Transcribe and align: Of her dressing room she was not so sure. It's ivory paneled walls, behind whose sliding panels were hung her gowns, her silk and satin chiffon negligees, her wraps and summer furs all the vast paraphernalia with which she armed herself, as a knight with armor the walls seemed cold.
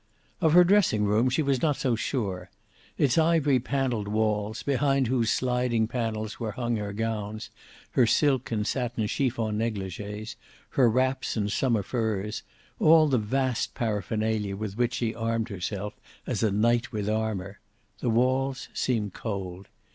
Of 0.41 0.53
her 0.53 0.63
dressing 0.63 1.03
room 1.03 1.29
she 1.29 1.43
was 1.43 1.61
not 1.61 1.75
so 1.77 1.95
sure. 1.95 2.49
It's 2.97 3.19
ivory 3.19 3.59
paneled 3.59 4.07
walls, 4.07 4.63
behind 4.63 5.05
whose 5.05 5.29
sliding 5.29 5.87
panels 5.87 6.39
were 6.39 6.53
hung 6.53 6.77
her 6.77 6.91
gowns, 6.91 7.51
her 7.91 8.07
silk 8.07 8.49
and 8.51 8.65
satin 8.65 9.05
chiffon 9.05 9.59
negligees, 9.59 10.37
her 10.69 10.89
wraps 10.89 11.37
and 11.37 11.51
summer 11.51 11.83
furs 11.83 12.41
all 12.79 13.07
the 13.09 13.19
vast 13.19 13.75
paraphernalia 13.75 14.55
with 14.57 14.75
which 14.75 14.95
she 14.95 15.13
armed 15.13 15.49
herself, 15.49 15.93
as 16.25 16.41
a 16.41 16.49
knight 16.49 16.91
with 16.91 17.07
armor 17.07 17.59
the 17.99 18.09
walls 18.09 18.69
seemed 18.73 19.13
cold. 19.13 19.67